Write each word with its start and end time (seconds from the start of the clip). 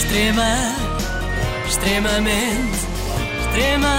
Extrema, 0.00 0.56
extremamente, 1.68 2.78
extrema, 3.44 3.96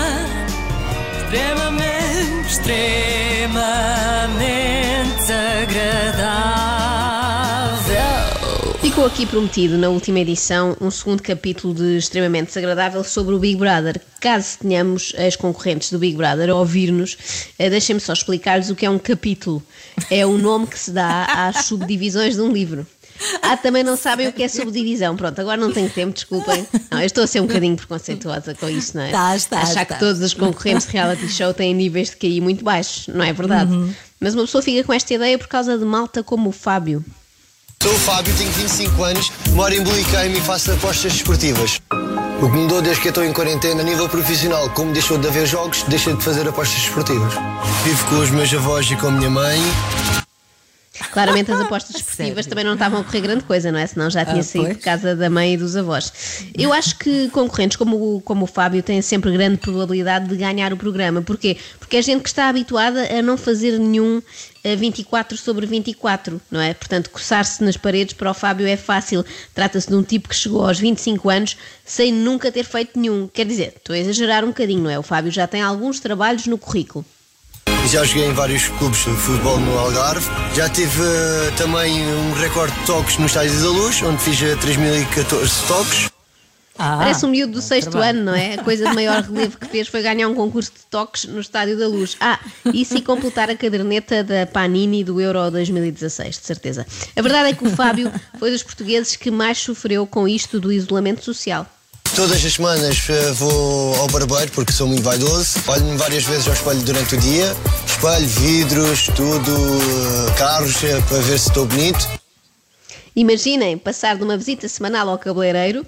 extremamente, 1.21 2.47
extremamente 2.49 3.61
agradável. 5.61 6.81
Ficou 8.81 9.05
aqui 9.05 9.27
prometido 9.27 9.77
na 9.77 9.89
última 9.89 10.19
edição 10.19 10.75
um 10.81 10.89
segundo 10.89 11.21
capítulo 11.21 11.75
de 11.75 11.97
extremamente 11.97 12.47
desagradável 12.47 13.03
sobre 13.03 13.35
o 13.35 13.39
Big 13.39 13.55
Brother. 13.57 14.01
Caso 14.19 14.57
tenhamos 14.59 15.13
as 15.15 15.35
concorrentes 15.35 15.91
do 15.91 15.99
Big 15.99 16.17
Brother 16.17 16.49
a 16.49 16.55
ouvir-nos, 16.55 17.53
eh, 17.59 17.69
deixem-me 17.69 18.01
só 18.01 18.13
explicar-lhes 18.13 18.71
o 18.71 18.75
que 18.75 18.87
é 18.87 18.89
um 18.89 18.97
capítulo. 18.97 19.61
É 20.09 20.25
o 20.25 20.35
nome 20.35 20.65
que 20.65 20.79
se 20.79 20.89
dá 20.91 21.25
às 21.25 21.65
subdivisões 21.65 22.35
de 22.35 22.41
um 22.41 22.51
livro. 22.51 22.87
Ah, 23.41 23.57
também 23.57 23.83
não 23.83 23.95
sabem 23.95 24.27
o 24.27 24.33
que 24.33 24.43
é 24.43 24.47
subdivisão. 24.47 25.15
Pronto, 25.15 25.39
agora 25.39 25.59
não 25.59 25.71
tenho 25.71 25.89
tempo, 25.89 26.13
desculpem. 26.13 26.65
Não, 26.89 26.99
eu 26.99 27.05
estou 27.05 27.23
a 27.23 27.27
ser 27.27 27.41
um 27.41 27.47
bocadinho 27.47 27.75
preconceituosa 27.75 28.55
com 28.55 28.69
isto, 28.69 28.95
não 28.97 29.03
é? 29.03 29.07
Estás, 29.07 29.41
estás, 29.43 29.69
Achar 29.71 29.85
que 29.85 29.99
todos 29.99 30.21
os 30.21 30.33
concorrentes 30.33 30.85
de 30.85 30.93
reality 30.93 31.27
show 31.29 31.53
têm 31.53 31.73
níveis 31.73 32.09
de 32.09 32.17
cair 32.17 32.41
muito 32.41 32.63
baixos, 32.63 33.07
não 33.07 33.23
é 33.23 33.33
verdade? 33.33 33.71
Mas 34.19 34.33
uma 34.33 34.43
pessoa 34.43 34.61
fica 34.61 34.83
com 34.83 34.93
esta 34.93 35.13
ideia 35.13 35.37
por 35.37 35.47
causa 35.47 35.77
de 35.77 35.85
malta 35.85 36.23
como 36.23 36.49
o 36.49 36.51
Fábio. 36.51 37.03
Sou 37.81 37.91
o 37.91 37.99
Fábio, 37.99 38.31
tenho 38.37 38.51
25 38.51 39.03
anos, 39.03 39.31
moro 39.53 39.73
em 39.73 39.81
Bulicame 39.81 40.37
e 40.37 40.41
faço 40.41 40.71
apostas 40.71 41.15
esportivas. 41.15 41.81
O 42.39 42.49
que 42.49 42.55
mudou 42.55 42.79
desde 42.81 43.01
que 43.01 43.07
eu 43.07 43.11
estou 43.11 43.23
em 43.23 43.33
quarentena 43.33 43.81
a 43.81 43.83
nível 43.83 44.07
profissional, 44.07 44.69
como 44.69 44.93
deixou 44.93 45.17
de 45.17 45.27
haver 45.27 45.47
jogos, 45.47 45.83
deixei 45.83 46.15
de 46.15 46.23
fazer 46.23 46.47
apostas 46.47 46.77
esportivas. 46.77 47.33
Vivo 47.83 48.07
com 48.07 48.19
os 48.19 48.29
meus 48.29 48.53
avós 48.53 48.89
e 48.91 48.95
com 48.95 49.07
a 49.07 49.11
minha 49.11 49.29
mãe. 49.31 49.59
Claramente 51.11 51.51
as 51.51 51.59
apostas 51.59 51.95
esportivas 52.01 52.45
também 52.45 52.63
não 52.63 52.73
estavam 52.73 53.01
a 53.01 53.03
correr 53.03 53.21
grande 53.21 53.43
coisa, 53.43 53.71
não 53.71 53.79
é? 53.79 53.85
Senão 53.87 54.09
já 54.09 54.23
tinha 54.25 54.39
Ah, 54.39 54.43
saído 54.43 54.67
pois. 54.67 54.77
de 54.77 54.83
casa 54.83 55.15
da 55.15 55.29
mãe 55.29 55.53
e 55.53 55.57
dos 55.57 55.75
avós. 55.75 56.11
Eu 56.57 56.71
acho 56.73 56.97
que 56.97 57.29
concorrentes 57.29 57.77
como, 57.77 58.15
o- 58.17 58.21
como 58.21 58.43
o 58.45 58.47
Fábio 58.47 58.81
têm 58.81 59.01
sempre 59.01 59.31
grande 59.31 59.57
probabilidade 59.57 60.27
de 60.27 60.35
ganhar 60.35 60.71
o 60.73 60.77
programa. 60.77 61.21
Porquê? 61.21 61.57
Porque 61.79 61.97
é 61.97 62.01
gente 62.01 62.21
que 62.23 62.29
está 62.29 62.47
habituada 62.47 63.01
a 63.17 63.21
não 63.21 63.37
fazer 63.37 63.77
nenhum 63.79 64.21
eh, 64.63 64.75
24 64.75 65.37
sobre 65.37 65.65
24, 65.65 66.39
não 66.49 66.61
é? 66.61 66.73
Portanto, 66.73 67.09
coçar-se 67.09 67.63
nas 67.63 67.75
paredes 67.77 68.13
para 68.13 68.29
o 68.31 68.33
Fábio 68.33 68.67
é 68.67 68.77
fácil. 68.77 69.25
Trata-se 69.53 69.87
de 69.87 69.95
um 69.95 70.03
tipo 70.03 70.29
que 70.29 70.35
chegou 70.35 70.65
aos 70.65 70.79
25 70.79 71.29
anos 71.29 71.57
sem 71.85 72.13
nunca 72.13 72.51
ter 72.51 72.63
feito 72.63 72.97
nenhum. 72.99 73.27
Quer 73.27 73.45
dizer, 73.45 73.73
estou 73.75 73.93
a 73.95 73.99
exagerar 73.99 74.43
um 74.43 74.47
bocadinho, 74.49 74.83
não 74.83 74.89
é? 74.89 74.97
O 74.99 75.03
Fábio 75.03 75.31
já 75.31 75.45
tem 75.47 75.61
alguns 75.61 75.99
trabalhos 75.99 76.45
no 76.45 76.57
currículo. 76.57 77.03
Já 77.89 78.05
joguei 78.05 78.25
em 78.27 78.33
vários 78.33 78.67
clubes 78.69 78.99
de 78.99 79.11
futebol 79.11 79.59
no 79.59 79.77
Algarve. 79.77 80.25
Já 80.55 80.69
tive 80.69 81.01
eh, 81.01 81.51
também 81.57 82.01
um 82.01 82.33
recorde 82.33 82.73
de 82.79 82.85
toques 82.85 83.17
no 83.17 83.25
Estádio 83.25 83.59
da 83.61 83.69
Luz, 83.69 84.01
onde 84.01 84.21
fiz 84.21 84.41
eh, 84.41 84.55
3.014 84.55 85.67
toques. 85.67 86.09
Ah, 86.79 86.97
Parece 86.99 87.25
um 87.25 87.29
miúdo 87.29 87.51
do 87.53 87.59
bom 87.59 87.67
sexto 87.67 87.91
trabalho. 87.91 88.19
ano, 88.19 88.25
não 88.31 88.35
é? 88.35 88.53
A 88.53 88.63
coisa 88.63 88.87
de 88.87 88.95
maior 88.95 89.21
relevo 89.21 89.57
que 89.57 89.67
fez 89.67 89.89
foi 89.89 90.01
ganhar 90.01 90.27
um 90.29 90.33
concurso 90.33 90.71
de 90.71 90.79
toques 90.89 91.25
no 91.25 91.41
Estádio 91.41 91.77
da 91.77 91.85
Luz. 91.87 92.15
Ah, 92.21 92.39
isso 92.73 92.97
e 92.97 93.01
completar 93.01 93.49
a 93.49 93.55
caderneta 93.57 94.23
da 94.23 94.45
Panini 94.47 95.03
do 95.03 95.19
Euro 95.19 95.51
2016, 95.51 96.39
de 96.39 96.45
certeza. 96.45 96.87
A 97.15 97.21
verdade 97.21 97.49
é 97.49 97.53
que 97.53 97.67
o 97.67 97.69
Fábio 97.69 98.09
foi 98.39 98.51
dos 98.51 98.63
portugueses 98.63 99.17
que 99.17 99.29
mais 99.29 99.57
sofreu 99.57 100.07
com 100.07 100.27
isto 100.27 100.61
do 100.61 100.71
isolamento 100.71 101.23
social. 101.25 101.67
Todas 102.15 102.43
as 102.43 102.53
semanas 102.53 103.07
eh, 103.09 103.31
vou 103.31 103.95
ao 103.95 104.07
barbeiro 104.07 104.51
porque 104.51 104.73
sou 104.73 104.85
muito 104.85 105.01
vaidoso. 105.01 105.57
Olho-me 105.65 105.97
várias 105.97 106.25
vezes 106.25 106.45
ao 106.45 106.53
espelho 106.53 106.81
durante 106.81 107.15
o 107.15 107.17
dia. 107.17 107.55
Espelho, 107.87 108.27
vidros, 108.27 109.07
tudo, 109.15 109.51
eh, 109.51 110.37
carros, 110.37 110.83
eh, 110.83 110.99
para 111.07 111.19
ver 111.19 111.39
se 111.39 111.47
estou 111.47 111.65
bonito. 111.65 112.05
Imaginem 113.15 113.77
passar 113.77 114.17
de 114.17 114.23
uma 114.23 114.37
visita 114.37 114.67
semanal 114.67 115.09
ao 115.09 115.17
cabeleireiro 115.17 115.85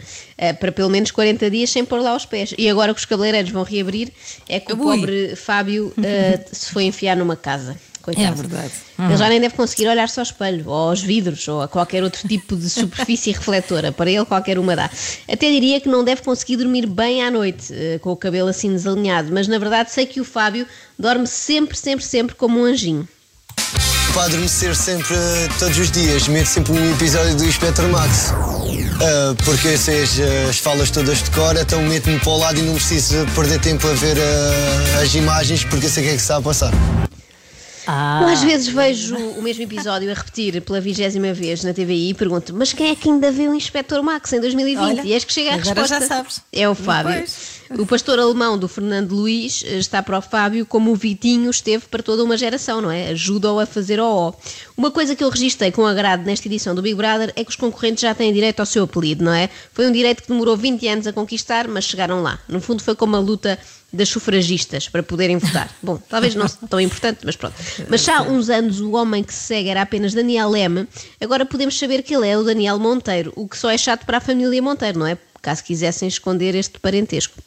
para 0.59 0.73
pelo 0.73 0.89
menos 0.89 1.09
40 1.09 1.49
dias 1.49 1.69
sem 1.69 1.85
pôr 1.85 2.01
lá 2.01 2.15
os 2.15 2.25
pés. 2.25 2.53
E 2.57 2.69
agora 2.69 2.93
que 2.93 2.99
os 2.99 3.05
cabeleireiros 3.05 3.51
vão 3.51 3.63
reabrir, 3.63 4.11
é 4.47 4.59
que 4.59 4.73
o 4.73 4.77
Ui. 4.77 4.97
pobre 4.97 5.35
Fábio 5.37 5.93
se 6.51 6.69
foi 6.69 6.83
enfiar 6.83 7.15
numa 7.15 7.37
casa. 7.37 7.77
Coitado. 8.03 8.27
É 8.27 8.31
verdade. 8.31 8.71
Ele 8.99 9.17
já 9.17 9.29
nem 9.29 9.39
deve 9.39 9.55
conseguir 9.55 9.87
olhar-se 9.87 10.19
ao 10.19 10.23
espelho, 10.23 10.67
ou 10.67 10.89
aos 10.89 11.01
vidros, 11.01 11.47
ou 11.47 11.61
a 11.61 11.69
qualquer 11.69 12.03
outro 12.03 12.27
tipo 12.27 12.53
de 12.57 12.69
superfície 12.69 13.31
refletora. 13.33 13.93
Para 13.93 14.11
ele, 14.11 14.25
qualquer 14.25 14.59
uma 14.59 14.75
dá. 14.75 14.89
Até 15.25 15.49
diria 15.49 15.79
que 15.79 15.87
não 15.87 16.03
deve 16.03 16.21
conseguir 16.21 16.57
dormir 16.57 16.85
bem 16.85 17.23
à 17.23 17.31
noite, 17.31 17.73
eh, 17.73 17.99
com 17.99 18.11
o 18.11 18.17
cabelo 18.17 18.49
assim 18.49 18.69
desalinhado, 18.71 19.29
mas 19.31 19.47
na 19.47 19.57
verdade 19.57 19.89
sei 19.89 20.05
que 20.05 20.19
o 20.19 20.25
Fábio 20.25 20.67
dorme 20.99 21.25
sempre, 21.25 21.77
sempre, 21.77 22.03
sempre 22.03 22.35
como 22.35 22.59
um 22.59 22.65
anjinho. 22.65 23.07
Para 24.13 24.25
adormecer 24.25 24.75
sempre, 24.75 25.15
eh, 25.15 25.49
todos 25.57 25.77
os 25.77 25.89
dias, 25.89 26.27
meto 26.27 26.47
sempre 26.47 26.73
um 26.73 26.91
episódio 26.91 27.37
do 27.37 27.45
Inspector 27.45 27.87
Max. 27.87 28.33
Eh, 29.01 29.33
porque 29.45 29.69
eu 29.69 29.77
sei 29.77 30.03
as, 30.03 30.19
as 30.49 30.57
falas 30.59 30.91
todas 30.91 31.23
de 31.23 31.31
cor, 31.31 31.55
então 31.55 31.81
meto-me 31.83 32.19
para 32.19 32.29
o 32.29 32.37
lado 32.37 32.59
e 32.59 32.63
não 32.63 32.75
preciso 32.75 33.25
perder 33.33 33.59
tempo 33.61 33.87
a 33.87 33.93
ver 33.93 34.17
eh, 34.17 35.01
as 35.01 35.15
imagens, 35.15 35.63
porque 35.63 35.85
eu 35.85 35.89
sei 35.89 36.03
o 36.03 36.05
que 36.05 36.11
é 36.11 36.15
que 36.15 36.19
se 36.19 36.25
está 36.25 36.37
a 36.37 36.41
passar. 36.41 36.73
Ah, 37.85 38.19
Eu 38.21 38.27
às 38.29 38.41
vezes 38.43 38.67
vejo 38.67 39.15
o 39.15 39.41
mesmo 39.41 39.63
episódio 39.63 40.09
a 40.09 40.13
repetir 40.13 40.61
pela 40.61 40.79
vigésima 40.79 41.33
vez 41.33 41.63
na 41.63 41.73
TVI 41.73 42.09
e 42.09 42.13
pergunto, 42.13 42.53
mas 42.53 42.71
quem 42.73 42.91
é 42.91 42.95
que 42.95 43.09
ainda 43.09 43.31
vê 43.31 43.47
o 43.47 43.53
Inspector 43.53 44.01
Max 44.01 44.31
em 44.33 44.39
2020? 44.39 44.99
Olha, 44.99 45.01
e 45.03 45.13
és 45.13 45.23
que 45.23 45.33
chega 45.33 45.51
a 45.51 45.53
agora 45.55 45.81
resposta. 45.81 45.99
já 45.99 46.07
sabes. 46.07 46.41
É 46.51 46.67
o 46.69 46.75
Fábio. 46.75 47.13
Pois. 47.17 47.63
O 47.79 47.85
pastor 47.87 48.19
alemão 48.19 48.57
do 48.57 48.67
Fernando 48.67 49.13
Luís 49.13 49.63
eh, 49.65 49.77
está 49.79 50.03
para 50.03 50.17
o 50.19 50.21
Fábio 50.21 50.63
como 50.65 50.91
o 50.91 50.95
Vitinho 50.95 51.49
esteve 51.49 51.85
para 51.89 52.03
toda 52.03 52.23
uma 52.23 52.37
geração, 52.37 52.79
não 52.81 52.91
é? 52.91 53.09
Ajuda-o 53.09 53.59
a 53.59 53.65
fazer 53.65 53.99
o 53.99 54.05
ó. 54.05 54.33
Uma 54.77 54.91
coisa 54.91 55.15
que 55.15 55.23
eu 55.23 55.29
registrei 55.29 55.71
com 55.71 55.85
agrado 55.85 56.23
nesta 56.23 56.47
edição 56.47 56.75
do 56.75 56.81
Big 56.83 56.93
Brother 56.95 57.33
é 57.35 57.43
que 57.43 57.49
os 57.49 57.55
concorrentes 57.55 58.01
já 58.01 58.13
têm 58.13 58.31
direito 58.31 58.59
ao 58.59 58.65
seu 58.65 58.83
apelido, 58.83 59.23
não 59.23 59.33
é? 59.33 59.49
Foi 59.73 59.87
um 59.87 59.91
direito 59.91 60.21
que 60.21 60.27
demorou 60.29 60.55
20 60.55 60.87
anos 60.87 61.07
a 61.07 61.13
conquistar, 61.13 61.67
mas 61.67 61.85
chegaram 61.85 62.21
lá. 62.21 62.39
No 62.47 62.61
fundo 62.61 62.83
foi 62.83 62.95
como 62.95 63.15
a 63.15 63.19
luta 63.19 63.57
das 63.93 64.09
sufragistas 64.09 64.89
para 64.89 65.03
poderem 65.03 65.37
votar. 65.37 65.69
Bom, 65.81 65.97
talvez 66.09 66.33
não 66.33 66.47
tão 66.47 66.81
importante, 66.81 67.19
mas 67.23 67.35
pronto. 67.35 67.53
Mas 67.87 68.03
já 68.03 68.17
há 68.17 68.21
uns 68.23 68.49
anos 68.49 68.81
o 68.81 68.93
homem 68.93 69.23
que 69.23 69.33
se 69.33 69.41
segue 69.41 69.69
era 69.69 69.83
apenas 69.83 70.13
Daniel 70.13 70.49
Leme, 70.49 70.87
agora 71.21 71.45
podemos 71.45 71.77
saber 71.77 72.01
que 72.01 72.15
ele 72.15 72.27
é 72.27 72.37
o 72.37 72.43
Daniel 72.43 72.79
Monteiro, 72.79 73.31
o 73.35 73.47
que 73.47 73.57
só 73.57 73.69
é 73.69 73.77
chato 73.77 74.05
para 74.05 74.17
a 74.17 74.21
família 74.21 74.61
Monteiro, 74.61 74.99
não 74.99 75.07
é? 75.07 75.17
Caso 75.41 75.63
quisessem 75.63 76.07
esconder 76.07 76.55
este 76.55 76.79
parentesco. 76.79 77.37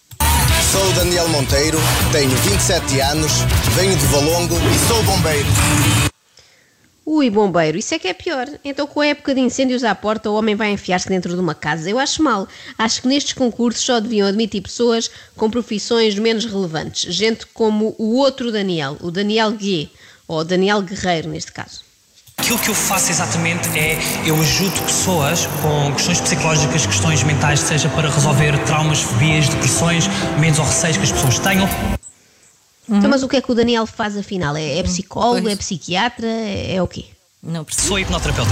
Sou 0.71 0.87
o 0.89 0.93
Daniel 0.93 1.29
Monteiro, 1.29 1.79
tenho 2.13 2.31
27 2.31 3.01
anos, 3.01 3.33
venho 3.75 3.97
de 3.97 4.07
Valongo 4.07 4.55
e 4.55 4.89
sou 4.89 5.03
bombeiro. 5.05 6.16
Ui, 7.09 7.31
bombeiro, 7.31 7.79
isso 7.79 7.95
é 7.95 8.01
que 8.01 8.09
é 8.09 8.13
pior. 8.13 8.49
Então, 8.65 8.85
com 8.85 9.01
a 9.01 9.07
época 9.07 9.33
de 9.33 9.41
incêndios 9.41 9.85
à 9.85 9.95
porta, 9.95 10.29
o 10.29 10.35
homem 10.35 10.57
vai 10.57 10.73
enfiar-se 10.73 11.09
dentro 11.09 11.33
de 11.33 11.39
uma 11.39 11.55
casa. 11.55 11.89
Eu 11.89 12.01
acho 12.01 12.21
mal. 12.21 12.49
Acho 12.77 13.01
que 13.01 13.07
nestes 13.07 13.33
concursos 13.33 13.85
só 13.85 14.01
deviam 14.01 14.27
admitir 14.27 14.61
pessoas 14.61 15.09
com 15.37 15.49
profissões 15.49 16.19
menos 16.19 16.45
relevantes. 16.45 17.15
Gente 17.15 17.47
como 17.47 17.95
o 17.97 18.17
outro 18.17 18.51
Daniel, 18.51 18.97
o 19.01 19.13
Daniel 19.13 19.53
Guié, 19.53 19.89
ou 20.27 20.43
Daniel 20.43 20.83
Guerreiro, 20.83 21.29
neste 21.29 21.53
caso. 21.53 21.87
Aquilo 22.39 22.59
que 22.59 22.71
eu 22.71 22.75
faço 22.75 23.13
exatamente 23.13 23.69
é 23.79 23.97
eu 24.27 24.35
ajudo 24.41 24.83
pessoas 24.83 25.47
com 25.63 25.95
questões 25.95 26.21
psicológicas, 26.21 26.87
questões 26.87 27.23
mentais, 27.23 27.61
seja 27.61 27.89
para 27.91 28.11
resolver 28.11 28.59
traumas, 28.65 29.01
fobias, 29.01 29.49
depressões, 29.49 30.09
medos 30.41 30.59
ou 30.59 30.65
receios 30.65 30.97
que 30.97 31.05
as 31.05 31.13
pessoas 31.13 31.39
tenham. 31.39 31.69
Então, 32.89 33.11
mas 33.11 33.23
o 33.23 33.29
que 33.29 33.37
é 33.37 33.41
que 33.41 33.51
o 33.51 33.55
Daniel 33.55 33.87
faz 33.87 34.17
afinal? 34.17 34.57
É, 34.57 34.79
é 34.79 34.83
psicólogo, 34.83 35.43
Pois. 35.43 35.55
é 35.55 35.57
psiquiatra, 35.57 36.27
é, 36.27 36.77
é 36.77 36.83
o 36.83 36.87
quê? 36.87 37.07
não 37.47 37.65
percebi. 37.65 37.87
Sou 37.89 37.99
hipnoterapeuta. 37.99 38.51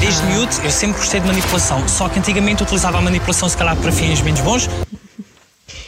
Desde 0.00 0.22
miúdo 0.24 0.52
eu 0.62 0.70
sempre 0.70 0.98
gostei 0.98 1.20
de 1.20 1.26
manipulação, 1.26 1.86
só 1.88 2.08
que 2.08 2.18
antigamente 2.18 2.62
utilizava 2.62 2.98
a 2.98 3.00
manipulação 3.00 3.48
se 3.48 3.56
calhar 3.56 3.76
para 3.76 3.92
fins 3.92 4.20
menos 4.20 4.40
bons. 4.40 4.68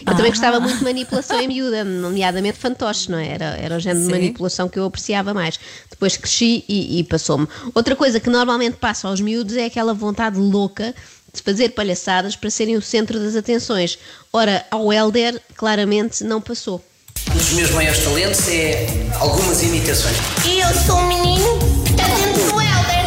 Eu 0.06 0.14
também 0.14 0.30
gostava 0.30 0.60
muito 0.60 0.78
de 0.78 0.84
manipulação 0.84 1.40
em 1.40 1.48
miúda, 1.48 1.82
nomeadamente 1.82 2.58
fantoche, 2.58 3.10
não 3.10 3.18
é? 3.18 3.28
Era, 3.28 3.44
era 3.56 3.76
o 3.76 3.80
género 3.80 4.00
de 4.00 4.06
Sim. 4.06 4.12
manipulação 4.12 4.68
que 4.68 4.78
eu 4.78 4.84
apreciava 4.84 5.32
mais. 5.32 5.58
Depois 5.90 6.16
cresci 6.16 6.62
e, 6.68 7.00
e 7.00 7.04
passou-me. 7.04 7.48
Outra 7.74 7.96
coisa 7.96 8.20
que 8.20 8.28
normalmente 8.28 8.76
passa 8.76 9.08
aos 9.08 9.20
miúdos 9.20 9.56
é 9.56 9.64
aquela 9.64 9.94
vontade 9.94 10.38
louca 10.38 10.94
de 11.34 11.42
fazer 11.42 11.70
palhaçadas 11.70 12.36
para 12.36 12.48
serem 12.50 12.76
o 12.76 12.82
centro 12.82 13.18
das 13.18 13.34
atenções. 13.36 13.98
Ora, 14.32 14.64
ao 14.70 14.92
Helder, 14.92 15.40
claramente 15.56 16.22
não 16.24 16.40
passou. 16.40 16.82
Um 17.30 17.34
dos 17.34 17.50
meus 17.52 17.70
maiores 17.72 18.02
talentos 18.04 18.48
é 18.48 18.86
algumas 19.18 19.62
imitações. 19.62 20.16
E 20.46 20.60
eu 20.60 20.68
sou 20.86 20.96
um 20.96 21.08
menino 21.08 21.58
dentro 21.84 22.52
do 22.52 22.60
Helder. 22.60 23.04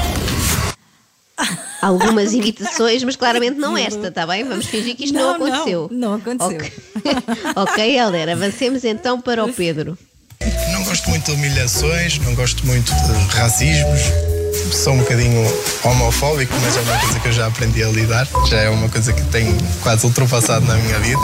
Algumas 1.81 2.33
imitações, 2.33 3.03
mas 3.03 3.15
claramente 3.15 3.57
não 3.59 3.77
esta, 3.77 4.07
está 4.07 4.25
bem? 4.25 4.43
Vamos 4.43 4.65
fingir 4.65 4.95
que 4.95 5.05
isto 5.05 5.13
não, 5.13 5.37
Não, 5.37 5.39
não, 5.39 5.45
aconteceu. 5.47 5.87
não 5.91 6.13
aconteceu. 6.15 6.57
Ok, 6.57 6.73
ok, 7.55 7.97
Helder, 7.99 8.29
avancemos 8.29 8.83
então 8.83 9.21
para 9.21 9.45
o 9.45 9.53
Pedro. 9.53 9.97
Não 10.73 10.83
gosto 10.83 11.09
muito 11.09 11.25
de 11.25 11.31
humilhações, 11.33 12.17
não 12.19 12.33
gosto 12.35 12.65
muito 12.65 12.91
de 12.91 13.35
racismos. 13.35 14.01
Sou 14.71 14.93
um 14.93 14.99
bocadinho 14.99 15.43
homofóbico, 15.83 16.53
mas 16.61 16.77
é 16.77 16.81
uma 16.81 16.99
coisa 16.99 17.19
que 17.19 17.27
eu 17.27 17.31
já 17.31 17.47
aprendi 17.47 17.83
a 17.83 17.87
lidar. 17.89 18.27
Já 18.49 18.61
é 18.61 18.69
uma 18.69 18.89
coisa 18.89 19.13
que 19.13 19.21
tenho 19.31 19.55
quase 19.81 20.05
ultrapassado 20.05 20.65
na 20.65 20.75
minha 20.75 20.99
vida. 20.99 21.21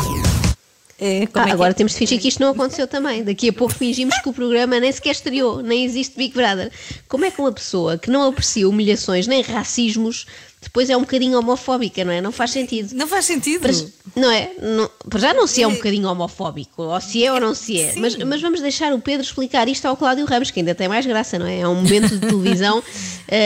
É, 1.00 1.20
Ah, 1.20 1.24
é 1.24 1.26
que 1.26 1.40
é? 1.40 1.52
agora 1.52 1.74
temos 1.74 1.92
de 1.94 1.98
fingir 1.98 2.20
que 2.20 2.28
isto 2.30 2.40
não 2.42 2.52
aconteceu 2.52 2.88
também. 2.88 3.24
Daqui 3.24 3.50
a 3.50 3.54
pouco 3.54 3.74
fingimos 3.74 4.18
que 4.20 4.30
o 4.30 4.34
programa 4.34 4.80
nem 4.80 4.92
sequer 4.92 5.12
estreou, 5.12 5.62
nem 5.62 5.84
existe 5.84 6.16
Big 6.18 6.34
Brother. 6.34 6.72
Como 7.10 7.26
é 7.26 7.32
que 7.32 7.42
uma 7.42 7.52
pessoa 7.52 7.98
que 7.98 8.10
não 8.10 8.28
aprecia 8.28 8.68
humilhações 8.70 9.28
nem 9.28 9.42
racismos 9.42 10.26
depois 10.64 10.90
é 10.90 10.98
um 10.98 11.02
bocadinho 11.02 11.38
homofóbica, 11.38 12.04
não 12.04 12.12
é? 12.12 12.22
Não 12.22 12.32
faz 12.32 12.52
sentido. 12.52 12.94
Não 12.96 13.08
faz 13.08 13.26
sentido. 13.26 13.62
Para, 13.62 13.72
não 14.16 14.32
é? 14.32 14.52
Não, 14.62 14.90
para 15.10 15.20
já 15.20 15.34
não 15.34 15.46
se 15.46 15.62
é 15.62 15.68
um 15.68 15.74
bocadinho 15.74 16.08
homofóbico, 16.08 16.84
ou 16.84 17.02
se 17.02 17.24
é 17.24 17.32
ou 17.32 17.40
não 17.40 17.54
se 17.54 17.80
é. 17.80 17.94
Mas, 17.98 18.16
mas 18.16 18.42
vamos 18.42 18.62
deixar 18.62 18.94
o 18.94 19.00
Pedro 19.00 19.26
explicar 19.26 19.68
isto 19.68 19.86
ao 19.86 19.98
Cláudio 19.98 20.26
Ramos, 20.26 20.52
que 20.52 20.60
ainda 20.60 20.74
tem 20.74 20.88
mais 20.88 21.06
graça, 21.06 21.38
não 21.38 21.46
é? 21.46 21.60
É 21.60 21.68
um 21.68 21.76
momento 21.76 22.18
de 22.18 22.20
televisão 22.20 22.80
uh, 22.80 22.84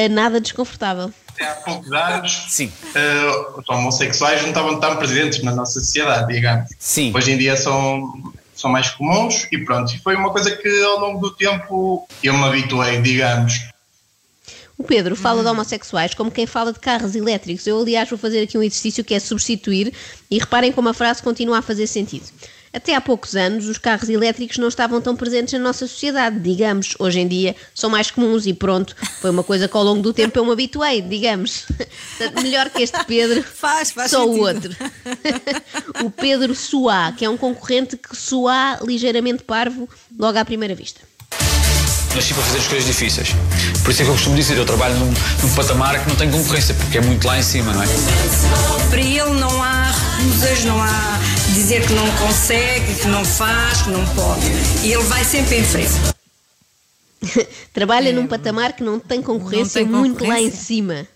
nada 0.12 0.40
desconfortável. 0.40 1.12
Há 1.40 1.56
poucos 1.56 1.92
anos, 1.92 2.46
Sim. 2.50 2.72
Uh, 2.96 3.60
os 3.60 3.70
homossexuais 3.70 4.42
não 4.42 4.50
estavam 4.50 4.80
tão 4.80 4.96
presentes 4.96 5.44
na 5.44 5.54
nossa 5.54 5.80
sociedade, 5.80 6.34
digamos. 6.34 6.70
Sim. 6.80 7.12
Hoje 7.16 7.32
em 7.32 7.38
dia 7.38 7.56
são, 7.56 8.34
são 8.56 8.72
mais 8.72 8.90
comuns 8.90 9.48
e 9.52 9.58
pronto. 9.60 9.94
E 9.94 10.00
foi 10.00 10.16
uma 10.16 10.32
coisa 10.32 10.56
que 10.56 10.84
ao 10.84 11.00
longo 11.00 11.20
do 11.20 11.36
tempo 11.36 12.08
eu 12.24 12.34
me 12.34 12.44
habituei, 12.44 13.02
digamos. 13.02 13.54
O 14.78 14.84
Pedro 14.84 15.16
fala 15.16 15.42
de 15.42 15.50
homossexuais 15.50 16.14
como 16.14 16.30
quem 16.30 16.46
fala 16.46 16.72
de 16.72 16.80
carros 16.80 17.16
elétricos. 17.16 17.66
Eu, 17.66 17.82
aliás, 17.82 18.08
vou 18.10 18.18
fazer 18.18 18.44
aqui 18.44 18.58
um 18.58 18.64
exercício 18.64 19.04
que 19.04 19.16
é 19.16 19.20
substituir 19.20 19.92
e 20.30 20.38
reparem 20.38 20.72
como 20.72 20.88
a 20.90 20.94
frase 20.94 21.24
continua 21.24 21.58
a 21.58 21.62
fazer 21.64 21.88
sentido. 21.88 22.28
Até 22.72 22.94
há 22.94 23.02
poucos 23.02 23.36
anos, 23.36 23.68
os 23.68 23.80
carros 23.80 24.08
elétricos 24.08 24.60
não 24.60 24.68
estavam 24.68 25.02
tão 25.02 25.16
presentes 25.16 25.54
na 25.54 25.60
nossa 25.60 25.88
sociedade, 25.88 26.40
digamos. 26.40 26.94
Hoje 27.00 27.20
em 27.20 27.28
dia 27.28 27.56
são 27.74 27.90
mais 27.90 28.12
comuns 28.12 28.46
e 28.46 28.54
pronto, 28.54 28.96
foi 29.20 29.32
uma 29.32 29.44
coisa 29.44 29.68
que 29.68 29.76
ao 29.76 29.84
longo 29.84 30.04
do 30.04 30.14
tempo 30.14 30.38
eu 30.38 30.46
me 30.46 30.52
habituei, 30.52 31.02
digamos. 31.02 31.66
Melhor 32.44 32.70
que 32.70 32.84
este 32.84 33.04
Pedro, 33.06 33.42
faz, 33.44 33.90
faz 33.90 34.12
só 34.12 34.26
sentido. 34.26 34.40
o 34.40 34.46
outro. 34.46 34.76
o 36.06 36.12
Pedro 36.12 36.54
Soá, 36.54 37.12
que 37.14 37.26
é 37.26 37.30
um 37.30 37.38
concorrente 37.38 37.98
que 37.98 38.16
soá 38.16 38.80
ligeiramente 38.84 39.44
parvo 39.44 39.90
logo 40.16 40.38
à 40.38 40.46
primeira 40.46 40.76
vista. 40.76 41.02
Nasci 42.18 42.34
para 42.34 42.42
fazer 42.42 42.58
as 42.58 42.68
coisas 42.68 42.88
difíceis. 42.88 43.36
Por 43.84 43.92
isso 43.92 44.02
é 44.02 44.06
que 44.06 44.10
eu 44.10 44.16
costumo 44.16 44.36
dizer, 44.36 44.58
eu 44.58 44.66
trabalho 44.66 44.96
num, 44.96 45.06
num 45.06 45.54
patamar 45.54 46.04
que 46.04 46.10
não 46.10 46.16
tem 46.16 46.32
concorrência, 46.32 46.74
porque 46.74 46.98
é 46.98 47.02
muito 47.02 47.28
lá 47.28 47.38
em 47.38 47.44
cima, 47.44 47.72
não 47.72 47.84
é? 47.84 47.86
Para 48.90 49.00
ele 49.00 49.40
não 49.40 49.62
há 49.62 49.92
recusas, 50.18 50.64
não 50.64 50.82
há 50.82 51.20
dizer 51.54 51.86
que 51.86 51.94
não 51.94 52.10
consegue, 52.14 52.96
que 52.96 53.08
não 53.08 53.24
faz, 53.24 53.84
que 53.84 53.92
não 53.92 54.04
pode. 54.16 54.48
E 54.84 54.92
ele 54.92 55.04
vai 55.04 55.24
sempre 55.24 55.60
em 55.60 55.64
frente. 55.64 55.94
Trabalha 57.72 58.10
é, 58.10 58.12
num 58.12 58.26
patamar 58.26 58.74
que 58.74 58.84
não 58.84 59.00
tem 59.00 59.22
concorrência, 59.22 59.82
não 59.82 59.88
tem 59.92 60.00
muito 60.00 60.26
lá 60.26 60.40
em 60.40 60.50
concorrência. 60.50 61.08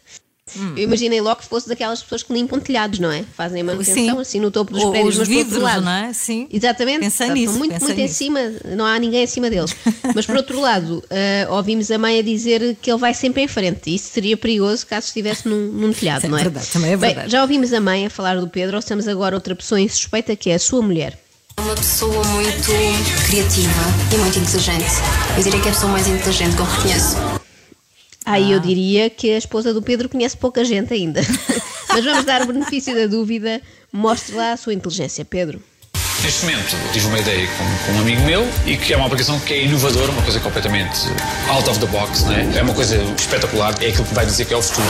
Cima. 0.47 0.73
Eu 0.77 0.83
imaginei 0.83 1.21
logo 1.21 1.41
que 1.41 1.47
fosse 1.47 1.67
daquelas 1.69 2.01
pessoas 2.01 2.23
que 2.23 2.33
limpam 2.33 2.59
telhados, 2.59 2.99
não 2.99 3.11
é? 3.11 3.23
Fazem 3.35 3.61
a 3.61 3.63
manutenção 3.63 4.15
Sim. 4.15 4.19
assim 4.21 4.39
no 4.39 4.51
topo 4.51 4.73
dos 4.73 4.83
Ou 4.83 4.91
prédios, 4.91 5.13
os 5.15 5.19
mas 5.19 5.27
por 5.27 5.35
outro 5.35 5.49
vidros, 5.49 5.63
lado. 5.63 5.85
não 5.85 5.91
é? 5.91 6.13
Sim. 6.13 6.47
Exatamente. 6.51 6.99
Pensa 6.99 7.23
Estão 7.25 7.35
nisso, 7.35 7.53
muito, 7.57 7.71
pensa 7.73 7.85
muito 7.85 7.99
em 7.99 8.03
nisso. 8.03 8.15
cima, 8.15 8.39
não 8.75 8.85
há 8.85 8.99
ninguém 8.99 9.23
acima 9.23 9.49
deles. 9.49 9.75
Mas 10.15 10.25
por 10.25 10.35
outro 10.35 10.59
lado, 10.59 11.03
eh, 11.09 11.47
ouvimos 11.49 11.89
a 11.91 11.97
mãe 11.97 12.19
a 12.19 12.21
dizer 12.21 12.75
que 12.81 12.91
ele 12.91 12.99
vai 12.99 13.13
sempre 13.13 13.41
em 13.43 13.47
frente. 13.47 13.93
Isso 13.93 14.09
seria 14.11 14.35
perigoso 14.35 14.85
caso 14.87 15.07
estivesse 15.07 15.47
num, 15.47 15.71
num 15.71 15.93
telhado, 15.93 16.25
É 16.25 16.29
não 16.29 16.37
é? 16.37 16.43
verdade, 16.43 16.67
também 16.67 16.91
é 16.91 16.97
Bem, 16.97 17.09
verdade. 17.09 17.31
já 17.31 17.41
ouvimos 17.41 17.71
a 17.73 17.79
mãe 17.79 18.05
a 18.05 18.09
falar 18.09 18.39
do 18.39 18.47
Pedro, 18.47 18.75
ouçamos 18.75 19.07
agora 19.07 19.35
outra 19.35 19.55
pessoa 19.55 19.79
insuspeita 19.79 20.35
que 20.35 20.49
é 20.49 20.55
a 20.55 20.59
sua 20.59 20.81
mulher. 20.81 21.17
É 21.57 21.61
uma 21.61 21.75
pessoa 21.75 22.23
muito 22.27 22.71
criativa 23.27 23.81
e 24.13 24.17
muito 24.17 24.39
inteligente. 24.39 24.85
Eu 25.37 25.43
diria 25.43 25.61
que 25.61 25.67
é 25.67 25.71
a 25.71 25.73
pessoa 25.73 25.91
mais 25.91 26.07
inteligente 26.07 26.55
que 26.55 26.61
eu 26.61 26.65
reconheço. 26.65 27.15
Aí 28.31 28.53
eu 28.53 28.61
diria 28.61 29.09
que 29.09 29.29
a 29.29 29.37
esposa 29.37 29.73
do 29.73 29.81
Pedro 29.81 30.07
conhece 30.07 30.37
pouca 30.37 30.63
gente 30.63 30.93
ainda. 30.93 31.19
Mas 31.89 32.05
vamos 32.05 32.23
dar 32.23 32.41
o 32.43 32.45
benefício 32.47 32.95
da 32.95 33.05
dúvida. 33.05 33.61
Mostre 33.91 34.33
lá 34.35 34.53
a 34.53 34.57
sua 34.57 34.73
inteligência, 34.73 35.25
Pedro. 35.25 35.61
Neste 36.23 36.45
momento 36.45 36.77
tive 36.93 37.07
uma 37.07 37.19
ideia 37.19 37.45
com, 37.45 37.85
com 37.85 37.97
um 37.97 38.01
amigo 38.01 38.21
meu 38.21 38.47
e 38.65 38.77
que 38.77 38.93
é 38.93 38.95
uma 38.95 39.07
aplicação 39.07 39.37
que 39.41 39.53
é 39.53 39.65
inovadora, 39.65 40.13
uma 40.13 40.21
coisa 40.21 40.39
completamente 40.39 41.09
out 41.49 41.69
of 41.69 41.77
the 41.81 41.87
box, 41.87 42.23
não 42.23 42.31
é? 42.31 42.59
É 42.59 42.61
uma 42.61 42.73
coisa 42.73 42.95
espetacular, 43.17 43.75
é 43.83 43.87
aquilo 43.87 44.05
que 44.05 44.13
vai 44.13 44.25
dizer 44.25 44.45
que 44.45 44.53
é 44.53 44.57
o 44.57 44.61
futuro. 44.61 44.87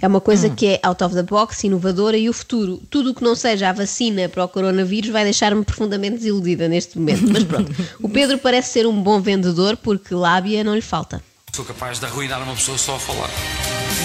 É 0.00 0.06
uma 0.06 0.20
coisa 0.20 0.48
que 0.48 0.66
é 0.66 0.80
out 0.82 1.04
of 1.04 1.14
the 1.14 1.22
box, 1.22 1.64
inovadora 1.64 2.16
e 2.16 2.30
o 2.30 2.32
futuro. 2.32 2.80
Tudo 2.88 3.10
o 3.10 3.14
que 3.14 3.22
não 3.22 3.34
seja 3.34 3.68
a 3.68 3.72
vacina 3.74 4.30
para 4.30 4.44
o 4.44 4.48
coronavírus 4.48 5.10
vai 5.10 5.24
deixar-me 5.24 5.62
profundamente 5.62 6.16
desiludida 6.16 6.68
neste 6.68 6.98
momento. 6.98 7.30
Mas 7.30 7.44
pronto, 7.44 7.70
o 8.00 8.08
Pedro 8.08 8.38
parece 8.38 8.72
ser 8.72 8.86
um 8.86 9.02
bom 9.02 9.20
vendedor 9.20 9.76
porque 9.76 10.14
lábia 10.14 10.64
não 10.64 10.74
lhe 10.74 10.80
falta. 10.80 11.22
Sou 11.54 11.64
capaz 11.64 12.00
de 12.00 12.04
arruinar 12.06 12.42
uma 12.42 12.54
pessoa 12.56 12.76
só 12.76 12.96
a 12.96 12.98
falar. 12.98 13.30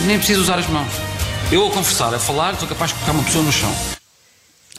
Nem 0.05 0.19
preciso 0.19 0.41
usar 0.41 0.59
as 0.59 0.67
mãos. 0.67 0.91
Eu 1.51 1.65
a 1.65 1.71
conversar, 1.71 2.13
a 2.13 2.19
falar, 2.19 2.55
sou 2.59 2.67
capaz 2.67 2.91
de 2.91 2.97
colocar 2.97 3.11
uma 3.13 3.23
pessoa 3.23 3.43
no 3.43 3.51
chão. 3.51 3.75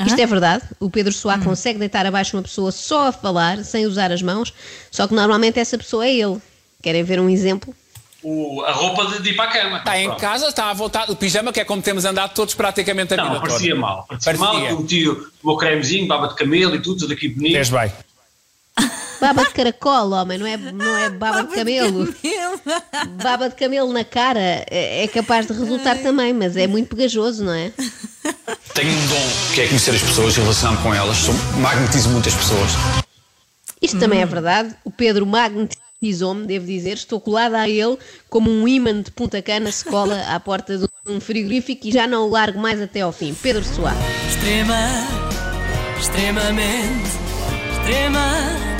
Isto 0.07 0.21
é 0.21 0.25
verdade. 0.25 0.63
O 0.79 0.89
Pedro 0.89 1.13
Soá 1.13 1.37
consegue 1.37 1.81
deitar 1.81 2.07
abaixo 2.07 2.37
uma 2.37 2.45
pessoa 2.45 2.71
só 2.71 3.09
a 3.09 3.13
falar, 3.13 3.65
sem 3.65 3.87
usar 3.87 4.13
as 4.13 4.23
mãos, 4.23 4.55
só 4.89 5.09
que 5.09 5.15
normalmente 5.15 5.59
essa 5.59 5.77
pessoa 5.77 6.07
é 6.07 6.15
ele. 6.15 6.39
Querem 6.81 7.03
ver 7.03 7.19
um 7.19 7.29
exemplo? 7.29 7.75
O, 8.23 8.63
a 8.63 8.71
roupa 8.71 9.05
de, 9.07 9.21
de 9.21 9.31
ir 9.31 9.35
para 9.35 9.51
a 9.51 9.53
cama. 9.53 9.79
Está 9.79 9.99
em 9.99 10.07
Pronto. 10.07 10.21
casa, 10.21 10.47
está 10.47 10.71
à 10.71 10.73
vontade. 10.73 11.11
O 11.11 11.17
pijama, 11.17 11.53
que 11.53 11.59
é 11.59 11.65
como 11.65 11.83
temos 11.83 12.05
andado 12.05 12.35
todos 12.35 12.55
praticamente 12.55 13.15
a 13.15 13.17
vida 13.17 13.35
Não, 13.35 13.41
parecia 13.41 13.71
toda. 13.71 13.81
mal. 13.81 14.07
Parecia, 14.09 14.37
mal, 14.37 14.53
Parecia. 14.53 14.77
que 14.77 14.83
meti 14.83 15.09
o 15.09 15.29
meu 15.43 15.57
cremezinho, 15.57 16.07
baba 16.07 16.29
de 16.29 16.37
camelo 16.37 16.77
e 16.77 16.81
tudo, 16.81 17.01
tudo 17.01 17.15
aqui 17.15 17.31
bonito. 17.31 17.53
Vês 17.55 17.69
bem. 17.69 17.91
Baba 19.21 19.45
de 19.45 19.51
caracol, 19.51 20.13
homem, 20.13 20.39
não 20.39 20.47
é, 20.47 20.57
não 20.57 20.97
é 20.97 21.11
baba, 21.11 21.43
de 21.43 21.55
camelo. 21.55 22.15
Baba 23.23 23.49
de 23.49 23.55
camelo 23.55 23.93
na 23.93 24.05
cara 24.05 24.41
é 24.41 25.03
é 25.05 25.09
capaz 25.09 25.47
de 25.47 25.53
resultar 25.53 25.99
também, 25.99 26.33
mas 26.33 26.57
é 26.57 26.67
muito 26.67 26.89
pegajoso, 26.89 27.45
não 27.45 27.53
é? 27.53 27.73
Tenho 28.75 28.91
um 28.91 29.07
dom 29.07 29.55
que 29.55 29.61
é 29.63 29.67
conhecer 29.67 29.95
as 29.95 30.03
pessoas 30.03 30.37
e 30.37 30.41
relacionar-me 30.41 30.83
com 30.83 30.95
elas. 30.95 31.17
Sou, 31.17 31.35
magnetizo 31.61 32.09
muitas 32.11 32.35
pessoas. 32.35 32.71
Isto 33.81 33.99
também 33.99 34.21
é 34.21 34.27
verdade. 34.27 34.75
O 34.85 34.91
Pedro 34.91 35.27
magnetizou-me, 35.27 36.47
devo 36.47 36.67
dizer. 36.67 36.95
Estou 36.95 37.21
colada 37.21 37.59
a 37.59 37.69
ele 37.69 37.99
como 38.29 38.51
um 38.51 38.69
imã 38.69 39.01
de 39.01 39.11
Punta 39.11 39.41
Cana 39.41 39.73
se 39.73 39.85
cola 39.85 40.21
à 40.29 40.39
porta 40.39 40.77
de 40.79 40.87
um 41.07 41.21
frigorífico 41.21 41.87
e 41.87 41.93
já 41.93 42.07
não 42.07 42.27
o 42.27 42.31
largo 42.31 42.59
mais 42.59 42.81
até 42.81 43.01
ao 43.01 43.13
fim. 43.13 43.35
Pedro 43.35 43.65
Soares. 43.65 44.01
Extrema, 44.29 44.77
extremamente, 45.99 47.11
extrema, 47.73 48.80